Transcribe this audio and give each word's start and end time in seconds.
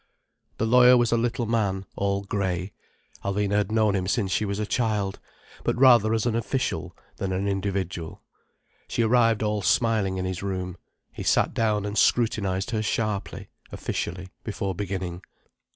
The 0.57 0.65
lawyer 0.65 0.97
was 0.97 1.11
a 1.11 1.15
little 1.15 1.45
man, 1.45 1.85
all 1.95 2.23
grey. 2.23 2.71
Alvina 3.23 3.51
had 3.51 3.71
known 3.71 3.95
him 3.95 4.07
since 4.07 4.31
she 4.31 4.45
was 4.45 4.57
a 4.57 4.65
child: 4.65 5.19
but 5.63 5.77
rather 5.79 6.15
as 6.15 6.25
an 6.25 6.33
official 6.35 6.97
than 7.17 7.31
an 7.31 7.47
individual. 7.47 8.23
She 8.87 9.03
arrived 9.03 9.43
all 9.43 9.61
smiling 9.61 10.17
in 10.17 10.25
his 10.25 10.41
room. 10.41 10.77
He 11.11 11.21
sat 11.21 11.53
down 11.53 11.85
and 11.85 11.99
scrutinized 11.99 12.71
her 12.71 12.81
sharply, 12.81 13.49
officially, 13.71 14.29
before 14.43 14.73
beginning. 14.73 15.21